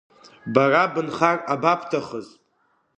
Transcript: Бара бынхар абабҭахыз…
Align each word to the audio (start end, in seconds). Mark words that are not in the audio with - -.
Бара 0.53 0.81
бынхар 0.93 1.37
абабҭахыз… 1.53 2.27